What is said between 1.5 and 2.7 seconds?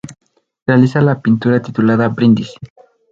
titulada ‘‘Brindis’’.